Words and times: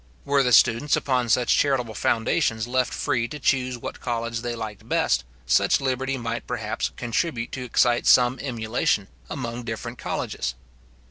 Were 0.25 0.41
the 0.41 0.51
students 0.51 0.95
upon 0.95 1.29
such 1.29 1.55
charitable 1.55 1.93
foundations 1.93 2.67
left 2.67 2.91
free 2.91 3.27
to 3.27 3.37
choose 3.37 3.77
what 3.77 3.99
college 3.99 4.39
they 4.39 4.55
liked 4.55 4.89
best, 4.89 5.23
such 5.45 5.79
liberty 5.79 6.17
might 6.17 6.47
perhaps 6.47 6.89
contribute 6.97 7.51
to 7.51 7.63
excite 7.63 8.07
some 8.07 8.39
emulation 8.39 9.09
among 9.29 9.61
different 9.63 9.99
colleges. 9.99 10.55